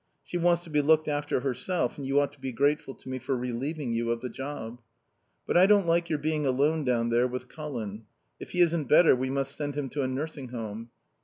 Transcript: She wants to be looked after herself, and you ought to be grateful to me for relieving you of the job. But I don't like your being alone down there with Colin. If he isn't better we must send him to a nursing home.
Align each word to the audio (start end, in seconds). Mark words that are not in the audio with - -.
She 0.23 0.35
wants 0.35 0.63
to 0.63 0.71
be 0.71 0.81
looked 0.81 1.07
after 1.07 1.41
herself, 1.41 1.95
and 1.99 2.07
you 2.07 2.19
ought 2.19 2.33
to 2.33 2.39
be 2.41 2.51
grateful 2.51 2.95
to 2.95 3.07
me 3.07 3.19
for 3.19 3.37
relieving 3.37 3.93
you 3.93 4.09
of 4.09 4.19
the 4.19 4.29
job. 4.31 4.81
But 5.45 5.57
I 5.57 5.67
don't 5.67 5.85
like 5.85 6.09
your 6.09 6.17
being 6.17 6.43
alone 6.43 6.83
down 6.83 7.09
there 7.09 7.27
with 7.27 7.47
Colin. 7.49 8.05
If 8.39 8.49
he 8.53 8.61
isn't 8.61 8.85
better 8.89 9.15
we 9.15 9.29
must 9.29 9.55
send 9.55 9.75
him 9.75 9.89
to 9.89 10.01
a 10.01 10.07
nursing 10.07 10.49
home. 10.49 10.89